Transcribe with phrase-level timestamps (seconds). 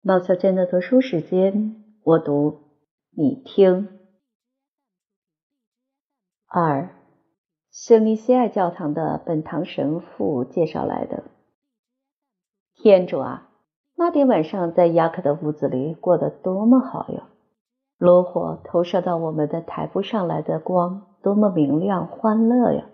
[0.00, 2.60] 毛小娟的读书时间，我读，
[3.10, 3.88] 你听。
[6.46, 6.90] 二，
[7.72, 11.24] 圣尼西爱教堂的本堂神父介绍来的。
[12.76, 13.50] 天主啊，
[13.96, 17.28] 那天晚上在雅克的屋子里过得多么好呀！
[17.98, 22.86] 炉火投射到我们的台布上来的光，多么明亮欢乐呀！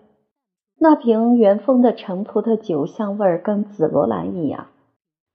[0.79, 4.69] 那瓶原封的橙葡萄酒香味儿跟紫罗兰一样，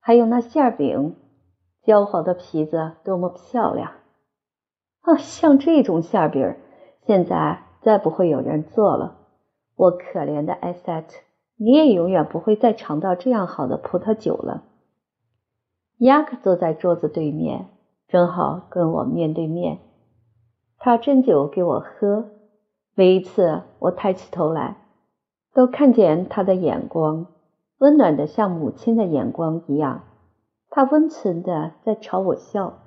[0.00, 1.14] 还有那馅饼，
[1.84, 3.92] 焦黄的皮子多么漂亮
[5.00, 5.16] 啊！
[5.16, 6.56] 像这种馅饼，
[7.06, 9.16] 现在再不会有人做了。
[9.76, 11.16] 我可怜的艾塞特，
[11.56, 14.64] 你也永远不会再尝到这样好的葡萄酒了。
[15.98, 17.66] 雅克坐在桌子对面，
[18.08, 19.78] 正好跟我面对面，
[20.78, 22.30] 他斟酒给我喝。
[22.94, 24.76] 每一次我抬起头来。
[25.52, 27.26] 都看见他的眼光，
[27.78, 30.04] 温暖的像母亲的眼光一样。
[30.70, 32.78] 他温存的在朝我笑，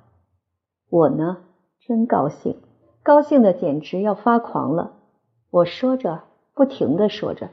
[0.88, 1.44] 我呢，
[1.80, 2.56] 真高兴，
[3.02, 4.94] 高兴的简直要发狂了。
[5.50, 6.22] 我说着，
[6.54, 7.50] 不停的说着：“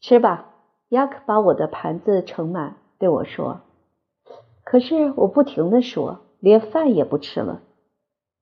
[0.00, 0.52] 吃吧。”
[0.90, 3.62] 雅克把我的盘子盛满，对我说。
[4.62, 7.60] 可是我不停的说，连饭也不吃了。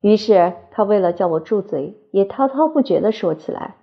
[0.02, 3.76] 于是他为了叫我住嘴，也滔滔不绝的说起来。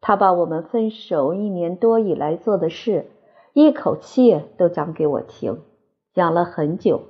[0.00, 3.10] 他把我们分手一年多以来做的事，
[3.52, 5.60] 一口气都讲给我听，
[6.18, 7.02] 讲了很久。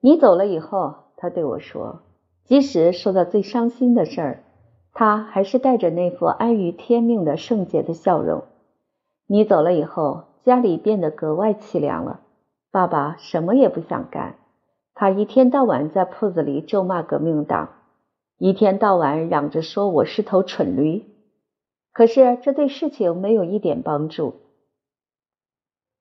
[0.00, 2.02] 你走了以后，他对我说，
[2.44, 4.44] 即使说到最伤心的事儿，
[4.92, 8.44] 他还是带着那副安于天命的圣洁的笑容。
[9.26, 12.20] 你走了以后，家里变得格外凄凉了。
[12.70, 14.36] 爸爸什么也不想干，
[14.94, 17.70] 他一天到晚在铺子里咒骂革命党，
[18.38, 21.04] 一天到晚嚷着说我是头蠢驴。
[21.92, 24.34] 可是这对事情没有一点帮助。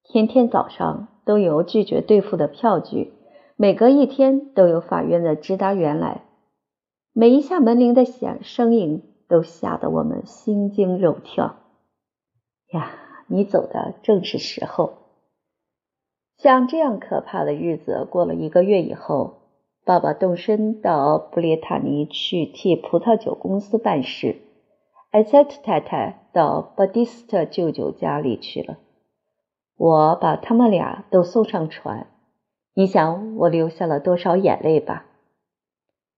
[0.04, 3.14] 天天早上都有拒绝兑付的票据，
[3.56, 6.24] 每隔一天都有法院的直达员来，
[7.14, 11.58] 每一下门铃的响声音都吓得我们心惊肉跳。
[12.72, 12.92] 呀，
[13.28, 14.94] 你走的正是时候。
[16.38, 19.38] 像这样可怕的日子过了一个月以后，
[19.86, 24.42] 爸爸动身到布列塔尼去替葡萄酒公司办事。
[25.12, 28.78] 艾塞特太太到巴蒂斯特舅舅家里去了，
[29.78, 32.08] 我把他们俩都送上船。
[32.74, 35.06] 你想我流下了多少眼泪吧？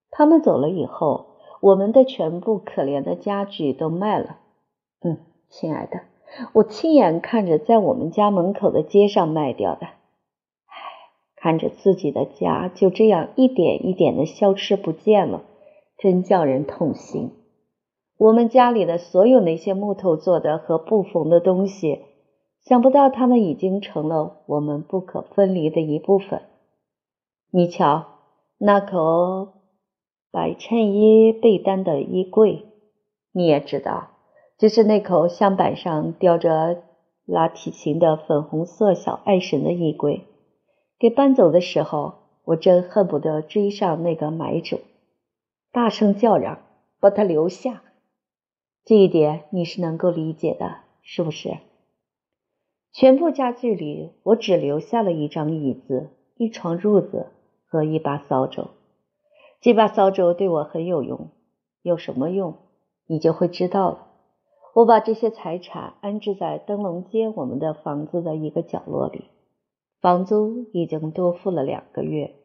[0.09, 1.28] 他们走了以后，
[1.62, 4.38] 我们的全部可怜的家具都卖了。
[5.01, 5.18] 嗯，
[5.50, 6.01] 亲爱的，
[6.53, 9.85] 我亲眼看着在我们家门口的街上卖掉的。
[9.85, 9.91] 唉，
[11.35, 15.44] 看着自己的家就这样一点一点的消失不见了，
[15.97, 17.31] 真叫人痛心。
[18.18, 22.01] 我们家里的所有那些木头做的和布缝的东西，
[22.68, 26.42] 想不到它们已经成了我们不可分离的一部分。
[27.50, 28.08] 你瞧，
[28.58, 29.54] 那口
[30.32, 32.66] 白衬衣被单的衣柜，
[33.32, 34.10] 你也知道，
[34.58, 36.84] 就是那口香板上吊着
[37.26, 40.26] 拉提琴的粉红色小爱神的衣柜。
[41.00, 44.82] 给搬走的时候，我真恨不得追上那个买主，
[45.72, 46.60] 大声叫嚷，
[47.00, 47.82] 把他留下。
[48.84, 51.60] 这一点你是能够理解的，是不是？
[52.92, 57.28] 全部家具里，我只留下了一张椅子、一床褥子
[57.68, 58.70] 和一把扫帚。
[59.62, 61.30] 这把扫帚对我很有用，
[61.81, 62.56] 有什么用，
[63.06, 64.08] 你就会知道了。
[64.74, 69.25] 我把这些财产安置在灯笼街我们的房子的一个角落里，
[70.02, 72.36] 房租已经多付了两个月。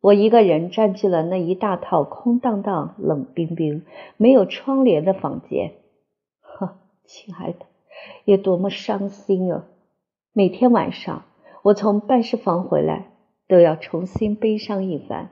[0.00, 3.84] 我一个人占据了那一大套空荡荡、冷冰冰、
[4.16, 5.74] 没有窗帘的房间。
[6.40, 7.66] 呵，亲爱的，
[8.24, 9.64] 有多么伤心啊！
[10.32, 11.24] 每天晚上，
[11.62, 13.12] 我从办事房回来，
[13.48, 15.30] 都要重新悲伤一番，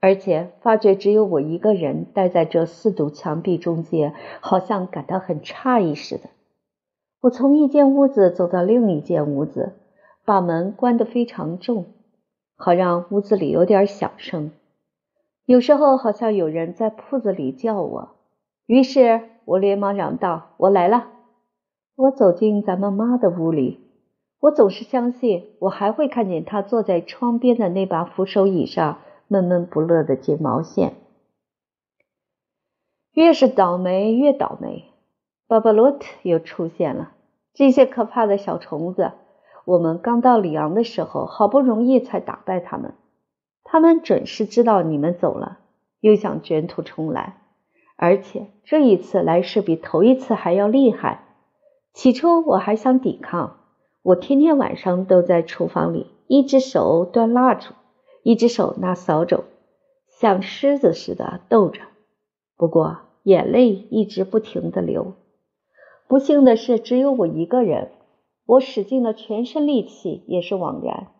[0.00, 6.30] 而且发觉只有我一个人待在这四堵墙壁中间，好像感到很诧异似的。
[7.20, 9.74] 我从一间屋子走到另一间屋子，
[10.24, 11.86] 把门关得非常重。
[12.56, 14.52] 好让屋子里有点响声，
[15.44, 18.10] 有时候好像有人在铺子里叫我，
[18.66, 21.08] 于是我连忙嚷道：“我来了！”
[21.96, 23.78] 我走进咱们妈的屋里，
[24.40, 28.98] 我总是相信我还会看见她坐在窗边的那把扶手椅上，
[29.28, 30.94] 闷闷不乐的剪毛线。
[33.12, 34.86] 越是倒霉越倒霉，
[35.46, 37.12] 巴巴罗特又出现了，
[37.52, 39.12] 这些可怕的小虫子。
[39.64, 42.94] 我们刚到里昂的时候，好不容易才打败他们。
[43.62, 45.58] 他们准是知道你们走了，
[46.00, 47.38] 又想卷土重来，
[47.96, 51.20] 而且这一次来势比头一次还要厉害。
[51.94, 53.56] 起初我还想抵抗，
[54.02, 57.72] 我天天晚上都在厨房里，一只手端蜡烛，
[58.24, 59.44] 一只手拿扫帚，
[60.08, 61.82] 像狮子似的斗着。
[62.56, 65.14] 不过眼泪一直不停的流。
[66.08, 67.92] 不幸的是，只有我一个人。
[68.46, 71.12] 我使尽了全身力气，也是枉然。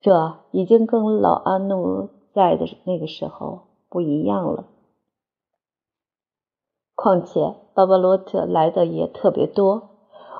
[0.00, 4.66] 这已经跟老阿努在的那个时候不一样了。
[6.94, 9.90] 况且巴巴罗特来的也特别多。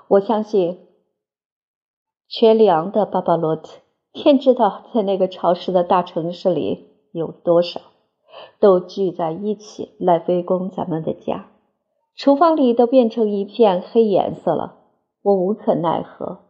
[0.06, 0.80] 我相信，
[2.28, 3.80] 缺粮的巴巴罗特，
[4.12, 7.80] 天知道在那个潮湿的大城市里有多少，
[8.60, 11.46] 都聚在一起来围攻咱们的家。
[12.14, 14.76] 厨房里都变成一片黑颜色了，
[15.22, 16.40] 我无可奈何，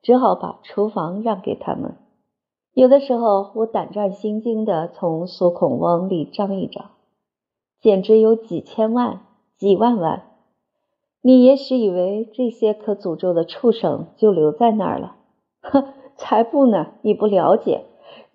[0.00, 1.96] 只好把厨房让给他们。
[2.72, 6.92] 有的时候，我胆战心惊地从锁孔往里张一张，
[7.80, 9.26] 简直有几千万、
[9.58, 10.29] 几万万。
[11.22, 15.16] 你也许以为这些可诅咒的畜生就留在那儿了，
[15.60, 16.94] 哼，才不呢！
[17.02, 17.84] 你不了解，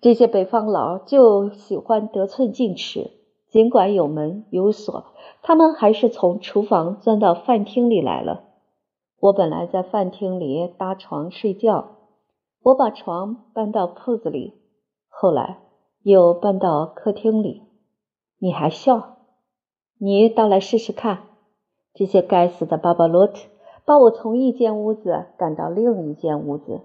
[0.00, 3.10] 这些北方佬就喜欢得寸进尺，
[3.48, 5.06] 尽管有门有锁。
[5.42, 8.44] 他们还是从厨房钻到饭厅里来了。
[9.18, 11.96] 我本来在饭厅里搭床睡觉，
[12.62, 14.54] 我把床搬到铺子里，
[15.08, 15.58] 后来
[16.02, 17.62] 又搬到客厅里。
[18.38, 19.16] 你还笑？
[19.98, 21.22] 你倒来试试看！
[21.96, 23.48] 这些该死的巴巴罗特
[23.86, 26.82] 把我从一间屋子赶到另一间屋子，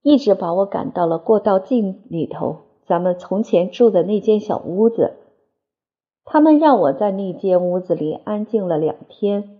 [0.00, 5.16] 一直把我赶到了过道镜里头，咱们从前住的那间小屋子。
[6.24, 9.58] 他们让我在那间屋子里安静了两天。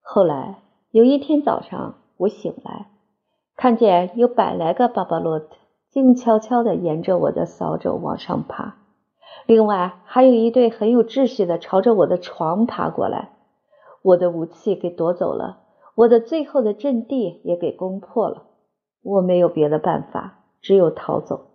[0.00, 0.60] 后来
[0.90, 2.86] 有一天早上，我醒来，
[3.56, 5.48] 看见有百来个巴巴洛特
[5.90, 8.76] 静悄悄地沿着我的扫帚往上爬，
[9.46, 13.32] 另外还有一对很有秩序地朝着我的床爬过来。
[14.04, 15.60] 我的武器给夺走了，
[15.94, 18.48] 我的最后的阵地也给攻破了。
[19.02, 21.46] 我没有别的办法，只有逃走。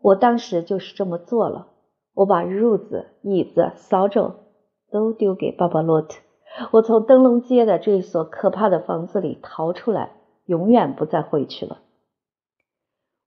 [0.00, 1.68] 我当时就是这么做了。
[2.14, 4.32] 我把褥子、椅子、扫帚
[4.90, 6.22] 都丢给巴巴洛特。
[6.70, 10.12] 我从灯笼街的这所可怕的房子里逃出来，
[10.46, 11.80] 永远不再回去了。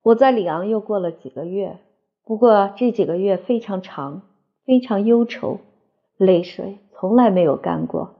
[0.02, 1.80] 我在里昂又过了几个月，
[2.24, 4.24] 不过这几个月非常长，
[4.66, 5.60] 非常忧愁，
[6.18, 8.16] 泪水从来没有干过。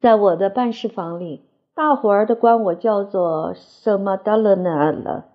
[0.00, 1.42] 在我的办事房里，
[1.74, 5.26] 大伙儿都管我叫做什么达勒纳了。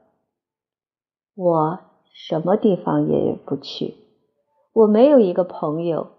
[1.36, 1.80] 我
[2.14, 3.96] 什么地方也不去。
[4.72, 6.12] 我没有一个朋友，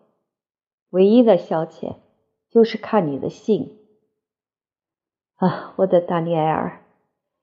[0.91, 1.94] 唯一的消遣
[2.50, 3.79] 就是看你的信。
[5.37, 6.82] 啊，我的丹尼埃尔，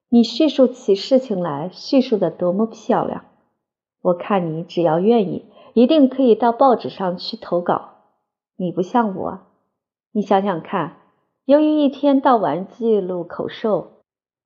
[0.10, 3.26] 你叙述起事情来，叙述的多么漂亮！
[4.02, 7.90] 我看你只要愿意，一定可以到报纸上去投稿。
[8.56, 9.40] 你不像我，
[10.14, 10.98] 你想想看，
[11.46, 14.02] 由于一天到晚记录口授，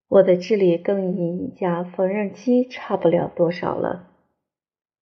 [0.08, 4.10] 我的智力跟你家缝纫机差不了多少了。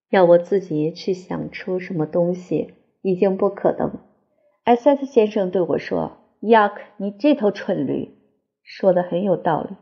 [0.08, 2.72] 要我自己去想出什么东西，
[3.02, 3.98] 已经不可能。
[4.62, 8.16] 艾塞特先生对我说：“亚克，你这头蠢驴，
[8.62, 9.76] 说的很有道理。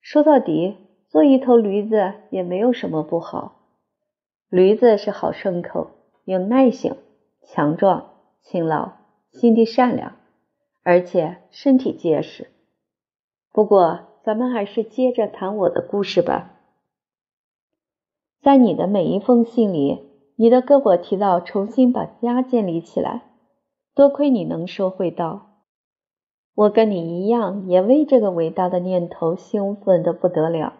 [0.00, 0.76] 说到底，
[1.08, 3.62] 做一头驴子也没有什么不好。
[4.48, 5.90] 驴子是好牲口，
[6.24, 6.94] 有耐性、
[7.42, 8.92] 强壮、勤劳、
[9.34, 10.16] 心地善良，
[10.82, 12.48] 而且身体结实。
[13.52, 16.52] 不过，咱们还是接着谈我的故事吧。”
[18.40, 20.00] 在你的每一封信里，
[20.36, 23.22] 你都跟我提到重新把家建立起来。
[23.94, 25.60] 多亏你能说会道，
[26.54, 30.74] 我跟你一样，也为这个伟大的念头兴奋的不得了。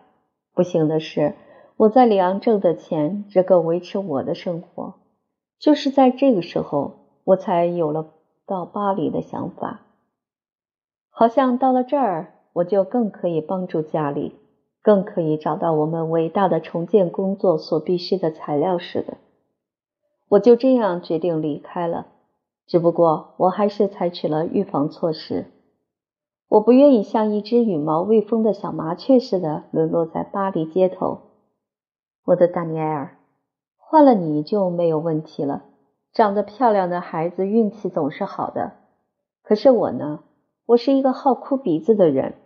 [0.52, 1.34] 不幸的是，
[1.76, 4.94] 我在里昂挣的钱只够维持我的生活。
[5.58, 8.10] 就是在这个时候，我才有了
[8.46, 9.82] 到巴黎的想法。
[11.10, 14.34] 好像到了这儿，我就更可以帮助家里。
[14.82, 19.16] 更可以找到我们伟大的重建工作所必需的材料似的。
[20.28, 22.08] 我就这样决定离开了，
[22.66, 25.46] 只不过我还是采取了预防措施。
[26.48, 31.20] 我不愿意像一只羽毛未丰的小麻雀似的沦落在巴黎街头。
[32.26, 33.16] 我的丹尼埃尔，
[33.78, 35.64] 换了你就没有问题了。
[36.14, 38.72] 长得漂亮的孩子运气总是好的。
[39.42, 40.20] 可是我呢？
[40.64, 42.36] 我是一个好哭鼻子的人。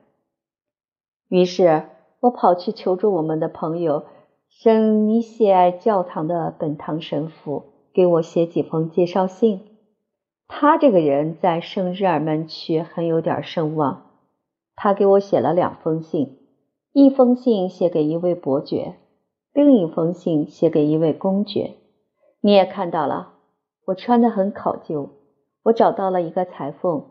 [1.29, 1.85] 于是。
[2.21, 4.07] 我跑去求助我们的朋友
[4.49, 9.61] 圣尼西埃教堂的本堂神父，给我写几封介绍信。
[10.49, 14.07] 他这个人在圣日耳曼区很有点声望。
[14.75, 16.41] 他给我写了两封信，
[16.93, 18.97] 一封信写给一位伯爵，
[19.53, 21.75] 另一封信写给一位公爵。
[22.41, 23.35] 你也看到了，
[23.89, 25.09] 我穿得很考究。
[25.63, 27.05] 我找到了一个裁缝，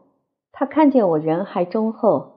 [0.51, 2.34] 他看见我人还忠厚。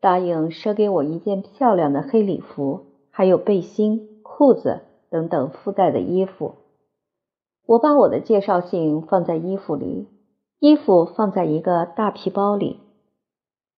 [0.00, 4.54] 答应赊给我一件漂亮的黑礼服，还有背心、裤。
[4.54, 4.80] 子
[5.10, 6.54] 等等附带的衣服。
[7.66, 10.06] 我把我的介绍信放在衣服里，
[10.60, 12.78] 衣服放在一个大皮包里，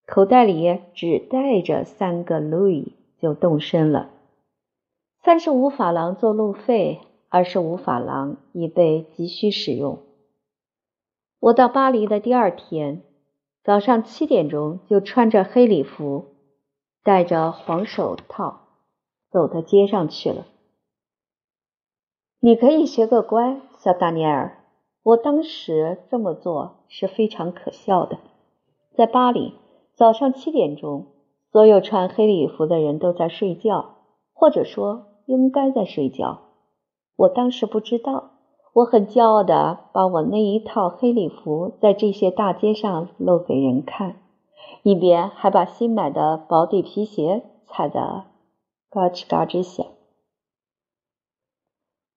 [0.06, 4.10] 口袋里只带着三个路易，就动身了。
[5.24, 7.00] 三十五法郎做路费，
[7.34, 10.00] 二十五法郎已被急需使用。
[11.40, 13.04] 我到巴黎的第二天
[13.64, 16.26] 早上七点钟，就穿着黑礼服，
[17.02, 18.68] 戴着黄手套，
[19.30, 20.46] 走到街上去了。
[22.38, 23.62] 你可以学个乖。
[23.78, 24.66] 小达尼尔，
[25.02, 28.18] 我当时这么做是非常可笑的。
[28.94, 29.54] 在巴黎，
[29.94, 31.06] 早上七点钟，
[31.50, 33.94] 所有穿黑礼服的人都在睡觉，
[34.34, 36.41] 或者说应该在睡觉。
[37.22, 38.30] 我当时不知道，
[38.72, 44.16] 我很骄傲的把我那一套黑礼服在这些大街上露给人看，
[44.82, 48.24] 一边还把新买的薄底皮鞋踩得
[48.90, 49.86] 嘎吱嘎吱响。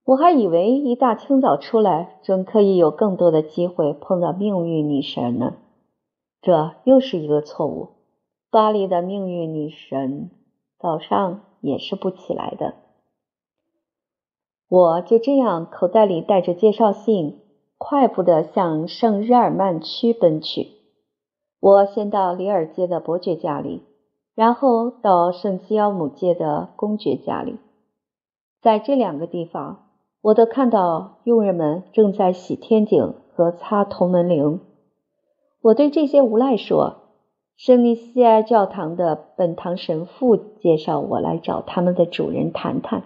[0.05, 5.53] 我还以为一大清早出来，准可以有更多的机会碰到命运女神呢。
[6.41, 7.89] 这又是一个错误。
[8.49, 10.31] 巴黎的命运女神
[10.79, 12.75] 早上也是不起来的。
[14.67, 17.39] 我就这样口袋里带着介绍信，
[17.77, 20.69] 快步的向圣日耳曼区奔去。
[21.59, 23.83] 我先到里尔街的伯爵家里，
[24.33, 27.57] 然后到圣基奥姆街的公爵家里，
[28.61, 29.81] 在这两个地方。
[30.21, 34.59] 我都看到佣人们正在洗天井和擦铜门铃。
[35.61, 36.95] 我对这些无赖说
[37.57, 43.03] ：“圣尼西埃教堂的本堂神父介绍我来找他们的主人谈谈。”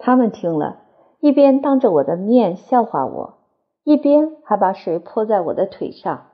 [0.00, 0.80] 他们听了
[1.20, 3.38] 一边当着我的面笑话我，
[3.84, 6.26] 一边还把水泼在我的腿上。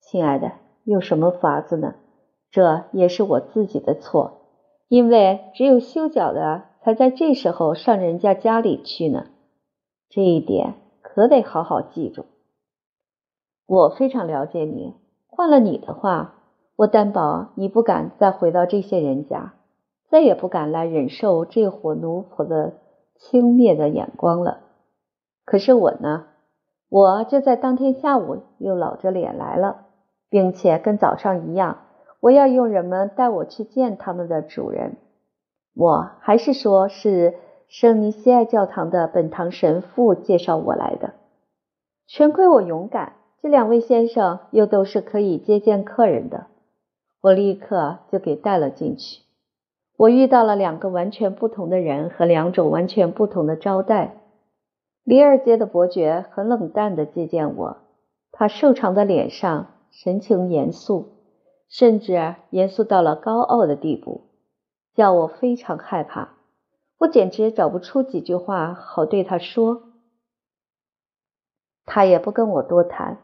[0.00, 0.52] 亲爱的，
[0.84, 1.96] 有什么法子呢？
[2.50, 4.40] 这也是我自己的错，
[4.88, 6.64] 因为只有修脚的。
[6.80, 9.26] 才在这时候上人家家里去呢，
[10.08, 12.24] 这一点可得好好记住。
[13.66, 14.94] 我非常了解你，
[15.26, 16.36] 换了你的话，
[16.76, 19.54] 我担保你不敢再回到这些人家，
[20.10, 22.74] 再也不敢来忍受这伙奴仆的
[23.16, 24.60] 轻蔑的眼光了。
[25.44, 26.26] 可是我呢，
[26.88, 29.86] 我就在当天下午又老着脸来了，
[30.30, 31.78] 并且跟早上一样，
[32.20, 34.96] 我要用人们带我去见他们的主人。
[35.74, 37.34] 我还是说是
[37.68, 41.14] 圣尼西爱教堂的本堂神父介绍我来的，
[42.06, 43.12] 全亏我勇敢。
[43.40, 46.46] 这两位先生又都是可以接见客人的，
[47.20, 49.27] 我立刻就给带了进去。
[49.98, 54.14] 我遇到了两个完全不同的人和两种完全不同的招待。
[55.02, 57.78] 里尔街的伯爵很冷淡的接见我，
[58.30, 61.08] 他瘦长的脸上神情严肃，
[61.68, 64.28] 甚至严肃到了高傲的地步。
[64.94, 66.34] 叫我非常害怕，
[66.98, 69.82] 我简直找不出几句话好对他说。
[71.84, 73.18] 他也不跟我多谈，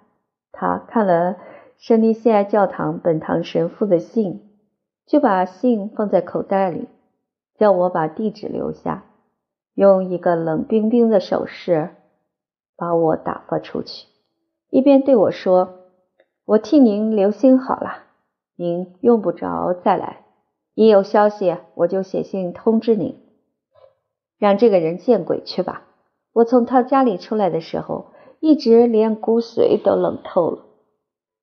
[0.50, 1.36] 他看了
[1.78, 4.53] 圣尼西埃教堂本堂神父的信，
[5.06, 6.88] 就把信放在口袋里，
[7.58, 9.04] 叫我把地址留下，
[9.74, 11.90] 用一个冷冰冰的手势
[12.76, 14.06] 把我打发出去，
[14.70, 15.80] 一边对我说
[16.46, 18.04] ：“我替您留心好了，
[18.56, 20.20] 您用不着再来。”
[20.74, 23.16] 一有消息，我就写信通知您。
[24.38, 25.84] 让这个人见鬼去吧！
[26.32, 28.06] 我从他家里出来的时候，
[28.40, 30.64] 一直连骨髓都冷透了。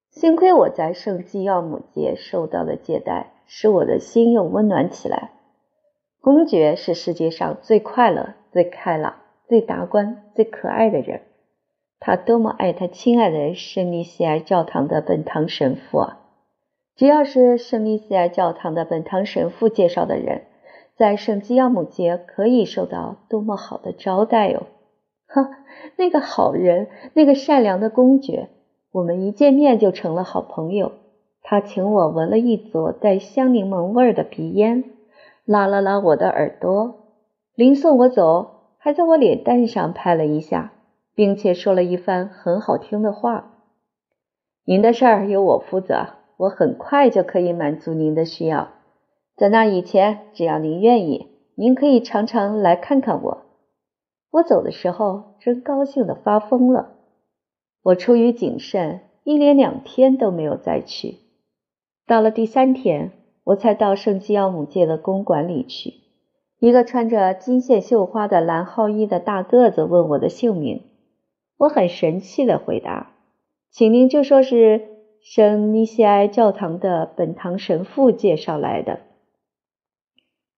[0.09, 5.31] 幸亏我在圣基奥姆街受到的接待，使我的心又温暖起来。
[6.21, 9.15] 公爵是世界上最快乐、最开朗、
[9.45, 11.23] 最达观、最可爱的人。
[11.99, 16.19] 他多么爱他亲爱的圣尼西尔教堂的本堂神父啊！
[16.95, 20.43] 只要是圣尼西尔教堂的本堂神父介绍的人，
[20.95, 24.63] 在圣基奥姆街可以受到多么好的招待哦！
[25.27, 25.49] 哈，
[25.97, 28.47] 那个好人，那个善良的公爵，
[28.93, 30.93] 我们一见面就成了好朋友。
[31.41, 34.83] 他请我闻了一撮带香柠檬味的鼻烟，
[35.45, 36.95] 拉了拉我的耳朵，
[37.55, 40.73] 临送我走，还在我脸蛋上拍了一下，
[41.13, 43.53] 并且说了一番很好听的话。
[44.65, 46.21] 您的事儿由我负责。
[46.37, 48.69] 我很快就可以满足您的需要，
[49.35, 53.41] 在那以前，只要您愿意，您可以常常来看看我。
[54.31, 56.93] 我走的时候真高兴的发疯了。
[57.83, 61.19] 我出于谨慎，一连两天都没有再去。
[62.05, 63.11] 到了第三天，
[63.43, 65.95] 我才到圣基奥姆街的公馆里去。
[66.59, 70.83] 一个穿着金线绣花的蓝号衣的大个子问我的姓名，
[71.57, 73.13] 我很神气的回答
[73.71, 74.87] ：“请您就说是。”
[75.23, 79.01] 圣尼西埃教堂的本堂神父介绍来的。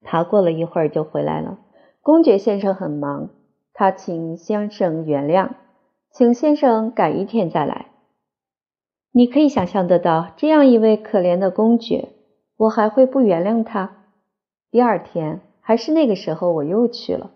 [0.01, 1.59] 他过了一会儿就回来了，
[2.01, 3.29] 公爵先生很忙，
[3.73, 5.49] 他请先生原谅，
[6.11, 7.87] 请先生改一天再来。
[9.15, 12.09] 你可以想象得到，这样一位可怜的公爵，
[12.57, 13.91] 我还会不原谅他？
[14.71, 17.29] 第二天还是那个时候，我又去了。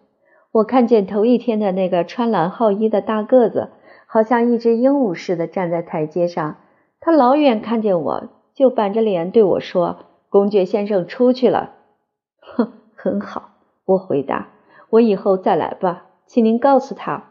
[0.54, 3.70] 我看见头一天的那个穿蓝号衣的大个子，
[4.08, 6.56] 好像一只鹦鹉似的站在台阶上。
[7.00, 9.98] 他老远看见我，就板着脸对我说
[10.30, 11.76] ：“公爵先生出去了。
[12.42, 13.52] ”哼，很好，
[13.86, 14.48] 我回答。
[14.90, 17.26] 我以后再来吧，请您告诉他，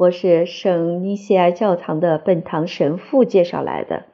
[0.00, 4.04] 我是圣尼西埃教堂的本堂神父介绍来的。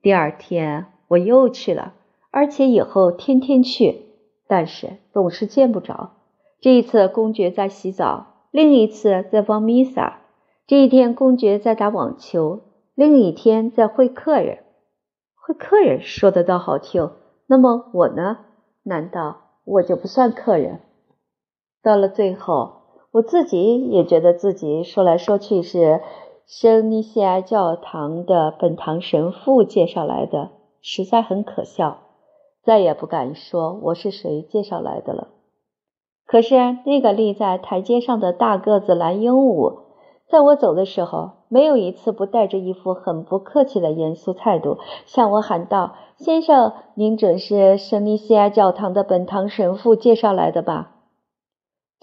[0.00, 1.92] 第二天我又去了，
[2.30, 4.06] 而且以后天天去，
[4.48, 6.12] 但是总是见不着。
[6.58, 10.20] 这一次公爵在洗澡，另一次在望弥撒。
[10.66, 12.62] 这一天公爵在打网球，
[12.94, 14.60] 另一天在会客人。
[15.34, 17.10] 会客人说的倒好听，
[17.46, 18.38] 那么我呢？
[18.84, 20.80] 难道我就不算客人？
[21.82, 22.81] 到了最后，
[23.12, 26.00] 我自己也觉得自己说来说去是
[26.46, 30.50] 圣尼西亚教堂的本堂神父介绍来的，
[30.80, 31.98] 实在很可笑，
[32.62, 35.28] 再也不敢说我是谁介绍来的了。
[36.26, 39.80] 可是那个立在台阶上的大个子蓝鹦鹉，
[40.26, 50.92] 在我走的时候，没有一次不带着一副很不客气的严肃态度，向我喊道：“先生，您准是圣尼西亚教堂的本堂神父介绍来的吧？”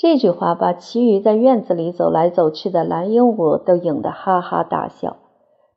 [0.02, 5.18] 这句话把其余在院子里走来走去的蓝鹦鹉都引得哈哈大笑。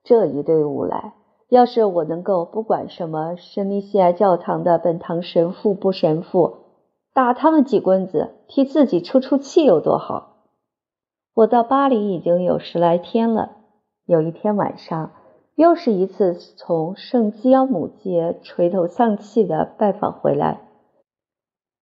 [0.05, 1.15] 这一队伍来，
[1.49, 6.59] 要是我能够不管什么圣尼西亚教堂的本堂神父不神父，
[7.13, 10.37] 打他们几棍子，替自己出出气有多好？
[11.35, 13.57] 我到巴黎已经有十来天了。
[14.07, 15.11] 有一天晚上，
[15.57, 20.61] 又是一次从圣基奥姆街垂头丧气的拜访回来。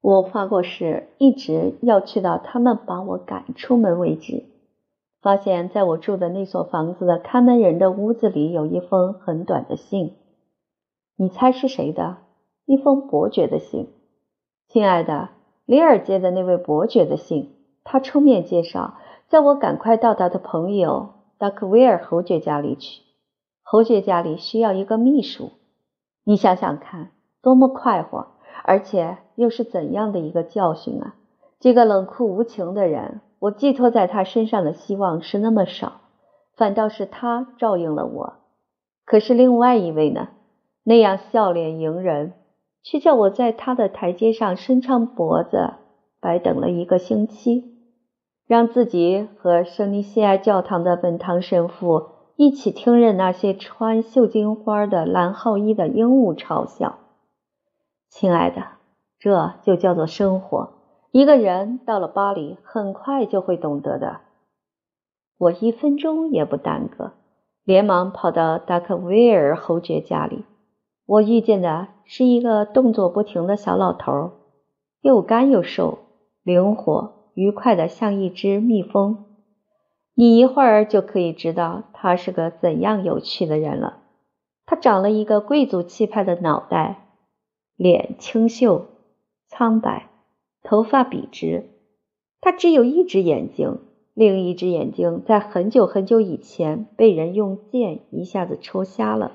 [0.00, 4.44] 我发过誓，一直要去到他们把我赶出门为止。
[5.20, 10.16] 发现在我住的那所房子的看门人的屋子里有一封很短的信。
[11.16, 12.16] 你猜是谁的？
[12.64, 13.90] 一封伯爵的信。
[14.68, 15.28] 亲爱的，
[15.66, 17.54] 里尔街的那位伯爵的信。
[17.84, 18.94] 他出面介绍，
[19.28, 23.02] 叫我赶快到他的朋友达克维尔侯爵家里去。
[23.62, 25.50] 侯爵家里需要一个秘书。
[26.24, 27.10] 你想想看，
[27.42, 28.28] 多么快活！
[28.64, 31.14] 而且又是怎样的一个教训啊！
[31.58, 36.00] 这个冷酷无情的人，我寄托在他身上的希望是那么少，
[36.56, 38.34] 反倒是他照应了我。
[39.04, 40.28] 可是另外一位呢？
[40.84, 42.32] 那样笑脸迎人，
[42.82, 45.74] 却叫我在他的台阶上伸长脖子，
[46.20, 47.74] 白等了一个星期，
[48.46, 56.98] 让自己和圣尼西埃教堂的本堂神父一起听任那些穿绣金花的蓝号衣的鹦鹉嘲笑。
[58.10, 58.64] 亲爱的，
[59.20, 60.72] 这就叫做生活。
[61.12, 64.20] 一个人到了巴黎，很快就会懂得的。
[65.38, 67.12] 我一分钟也不耽搁，
[67.64, 70.44] 连忙跑到达克维尔侯爵家里。
[71.06, 74.32] 我遇见的是一个动作不停的小老头，
[75.00, 76.00] 又干又瘦，
[76.42, 79.24] 灵活愉快的像一只蜜蜂。
[80.14, 83.98] 你一会儿就可以知道他是个怎样有趣的人了。
[84.66, 87.06] 他长了一个贵族气派的脑袋。
[87.82, 88.88] 脸清秀、
[89.46, 90.10] 苍白，
[90.62, 91.70] 头发笔直。
[92.42, 93.78] 他只有一只眼睛，
[94.12, 99.32] 另一只眼睛在很久很久以前被人用剑一下子抽瞎了。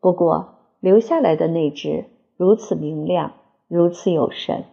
[0.00, 2.06] 不过留下来的那只
[2.36, 3.34] 如此明亮，
[3.68, 4.64] 如此有神，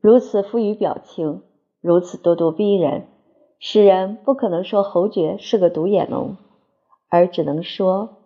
[0.00, 1.42] 如此富于表情，
[1.80, 3.06] 如此咄咄逼人，
[3.60, 6.36] 使人不可能说侯爵是个独眼龙，
[7.08, 8.21] 而只能说。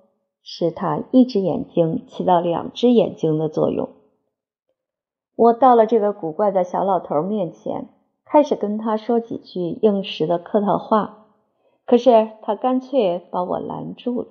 [0.48, 3.88] 是他一只眼睛起到两只眼睛的作用。
[5.34, 7.88] 我到了这个古怪的小老头面前，
[8.24, 11.26] 开始跟他说几句应时的客套话，
[11.84, 14.28] 可是他干脆把我拦住了。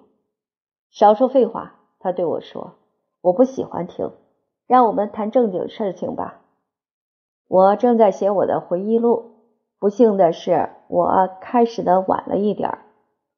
[0.89, 2.75] 少说废话，他对我说
[3.19, 4.11] ：“我不喜欢听，
[4.67, 6.39] 让我们谈正经事情吧。”
[7.49, 9.31] 我正在写我的回忆录，
[9.79, 12.85] 不幸的是，我开始的晚了一点儿，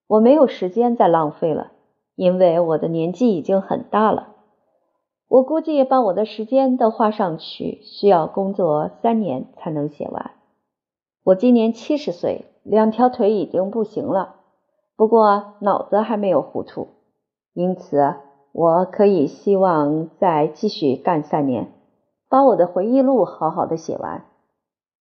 [0.05, 1.71] 我没有时间再浪费了。
[2.17, 4.29] 因为我的年纪已经很大了，
[5.29, 10.31] 我估计把我的时间都花上去，需要工作三年才能写完。
[11.23, 14.37] 我今年七十岁，两条腿已经不行了，
[14.95, 16.87] 不过脑子还没有糊涂，
[17.53, 18.15] 因此
[18.51, 21.71] 我可以希望再继续干三年，
[22.29, 24.25] 把我的回忆录好好的写完。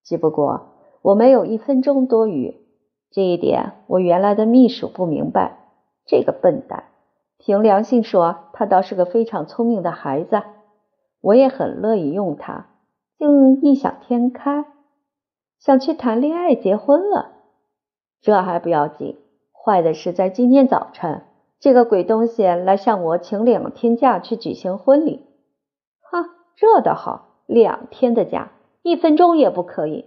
[0.04, 0.66] 只不过
[1.00, 2.54] 我没有一分钟多余，
[3.10, 5.60] 这一点我原来的秘书不明白，
[6.04, 6.84] 这个笨蛋。
[7.38, 10.42] 凭良心说，他倒是个非常聪明的孩子，
[11.20, 12.66] 我也很乐意用他，
[13.18, 14.64] 竟异想天开，
[15.58, 17.32] 想去谈恋爱、结婚了。
[18.20, 19.18] 这还不要紧，
[19.52, 21.22] 坏的是在今天早晨，
[21.60, 25.26] 这个鬼东西来向我请两天假去举行婚礼。
[26.00, 26.24] 哈，
[26.56, 28.50] 这倒好，两天的假，
[28.82, 30.06] 一分钟也不可以。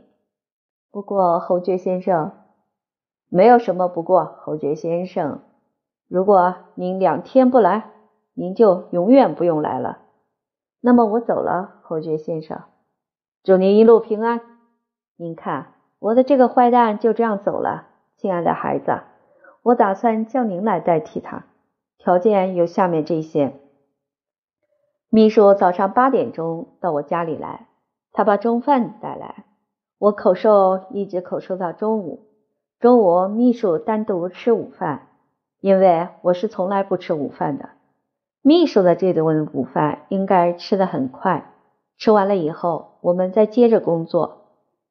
[0.91, 2.31] 不过侯爵先生，
[3.29, 5.41] 没有什么不过，侯爵先生，
[6.09, 7.91] 如果您两天不来，
[8.33, 9.99] 您就永远不用来了。
[10.81, 12.63] 那么我走了，侯爵先生，
[13.43, 14.41] 祝您一路平安。
[15.17, 17.89] 您看，我的这个坏蛋就这样走了。
[18.17, 19.01] 亲爱的孩子，
[19.61, 21.45] 我打算叫您来代替他，
[21.99, 23.53] 条件有下面这些：
[25.09, 27.67] 秘书早上八点钟到我家里来，
[28.13, 29.45] 他把中饭带来，
[29.99, 32.25] 我口授一直口授到中午。
[32.79, 35.08] 中午秘书单独吃午饭，
[35.61, 37.69] 因为我是从来不吃午饭的。
[38.41, 41.53] 秘书的这顿午饭应该吃得很快，
[41.97, 44.47] 吃完了以后，我们再接着工作。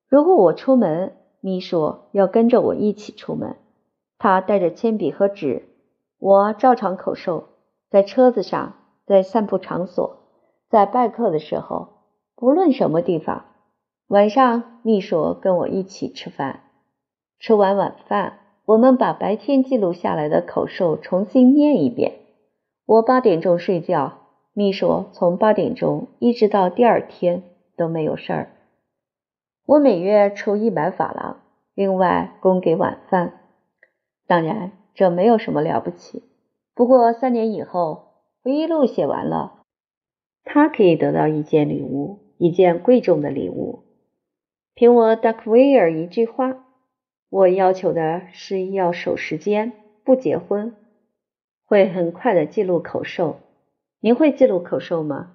[0.09, 3.57] 如果我出门，秘书要跟着我一起出门。
[4.19, 5.69] 他带着铅笔和纸，
[6.19, 7.45] 我照常口授。
[7.91, 8.75] 在车子上，
[9.07, 10.19] 在散步场所，
[10.69, 11.89] 在拜客的时候，
[12.35, 13.47] 不论什么地方。
[14.09, 16.65] 晚上，秘书跟我一起吃饭。
[17.39, 22.17] 吃完晚饭，我们把白天记录下来的口授重新念一遍。
[22.85, 24.19] 我八点钟睡觉，
[24.53, 27.45] 秘书从八点钟一直到第二天
[27.79, 28.51] 都没有事儿。
[29.65, 31.39] 我每月抽一百法郎，
[31.75, 33.41] 另外供给晚饭。
[34.27, 36.25] 当然，这没有什么了不起。
[36.75, 38.09] 不过三年以后，
[38.45, 39.63] 回忆录写完了，
[40.45, 43.85] 他可以得到一件礼物，一件贵重的礼物。
[44.75, 46.67] 凭我达克维尔一句话，
[47.31, 50.75] 我要求的是要守时间，不结婚，
[51.67, 53.37] 会很快的记录口授。
[54.01, 55.33] 您会记录口授吗？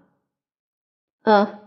[1.23, 1.59] 嗯，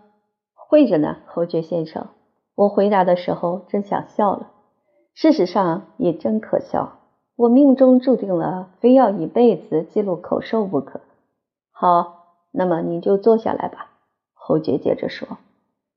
[0.54, 2.08] 会着呢，侯爵先生。
[2.56, 4.50] 我回答的时候真想笑了，
[5.14, 6.98] 事实上也真可笑。
[7.36, 11.02] 我命中注定了，非要一辈子记录口授不可。
[11.70, 13.90] 好，那么你就坐下来吧。
[14.32, 15.38] 侯爵接着说：“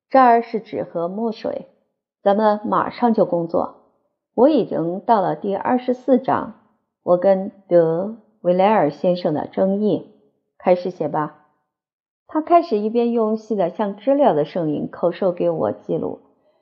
[0.10, 1.68] 这儿是纸和墨水，
[2.22, 3.78] 咱们马上就工作。
[4.40, 6.54] 我已经到了第二十四章，
[7.04, 10.12] 我跟德维莱尔先生的争议，
[10.58, 11.48] 开始写吧。”
[12.26, 16.20] 他开始一边用细的像知了的声音口授给我记录。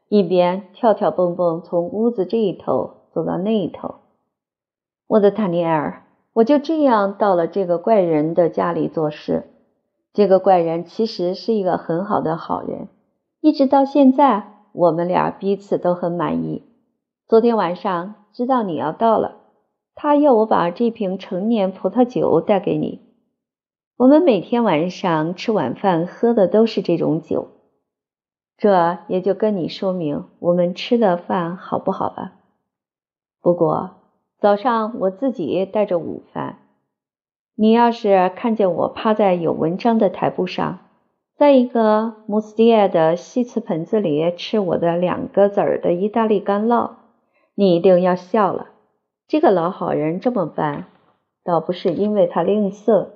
[0.10, 3.94] 一边跳跳蹦蹦从屋子这一头走到那一头，
[5.06, 6.02] 我的塔尼埃尔，
[6.34, 9.44] 我就这样到了这个怪人的家里做事。
[10.14, 12.88] 这个怪人其实是一个很好的好人，
[13.40, 16.64] 一直到现在，我们俩彼此都很满意。
[17.28, 19.36] 昨天晚上知道你要到了，
[19.96, 23.02] 他要我把这瓶陈年葡萄酒带给你。
[23.98, 27.50] 我们每天晚上吃晚饭喝的都是这种酒。
[28.56, 32.36] 这也就跟你说明我们吃的饭好不好了。
[33.42, 33.96] 不过
[34.40, 36.60] 早上我自己带着午饭，
[37.56, 40.80] 你要是看见我趴在有文章的台布上，
[41.36, 46.92] 在一个穆斯蒂埃的细瓷盆子里吃我的两个子儿的意大利干酪，
[47.60, 48.68] 你一定要笑了。
[49.28, 50.86] 这个老好人这么办，
[51.44, 53.08] 倒不是因为他吝啬，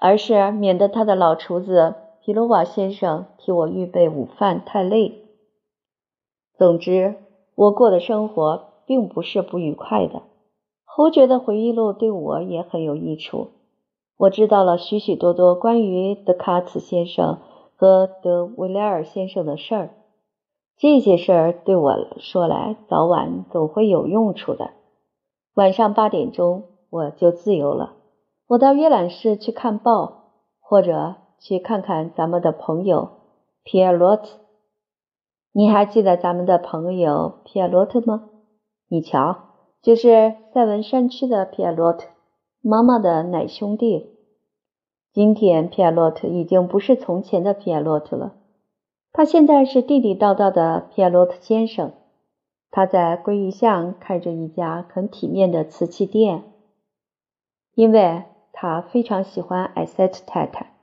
[0.00, 1.94] 而是免得他的老厨子。
[2.20, 5.24] 皮罗瓦先生替我预备午饭太累。
[6.56, 7.14] 总之，
[7.54, 10.22] 我过的生活并不是不愉快的。
[10.84, 13.52] 侯爵的回忆录对我也很有益处。
[14.16, 17.38] 我知道了许许多多关于德卡茨先生
[17.76, 19.90] 和德维莱尔先生的事儿。
[20.78, 24.70] 这些事儿对我说来，早晚总会有用处的。
[25.54, 27.94] 晚上八点钟，我就自由了。
[28.46, 31.16] 我到阅览室去看报，或者。
[31.40, 33.10] 去看看咱们的朋友
[33.62, 34.26] 皮埃洛特，
[35.52, 38.28] 你还记得咱们的朋友皮埃洛特吗？
[38.88, 39.36] 你瞧，
[39.80, 42.08] 就是塞文山区的皮埃洛特，
[42.60, 44.16] 妈妈的奶兄弟。
[45.12, 48.34] 今天皮埃洛特已经不是从前的皮埃洛特了，
[49.12, 51.92] 他现在是地地道道的皮埃洛特先生。
[52.70, 56.44] 他在鲑鱼巷开着一家很体面的瓷器店，
[57.74, 60.74] 因为他非常喜欢艾塞特太太。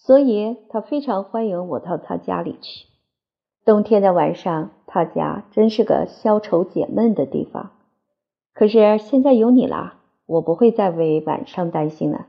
[0.00, 2.86] 所以他非常欢迎我到他家里去。
[3.64, 7.72] 冬天的晚上，他家真是个消愁解闷的地方。
[8.54, 12.26] 可是现在有你了，我不会再为晚上担心了。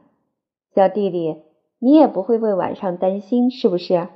[0.75, 1.43] 小弟弟，
[1.77, 4.09] 你也不会为晚上担心，是不是？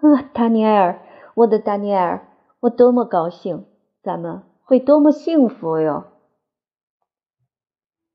[0.00, 1.00] 啊，达尼尔，
[1.34, 2.28] 我的丹尼尔，
[2.60, 3.64] 我多么高兴，
[4.02, 6.04] 咱们会多么幸福哟！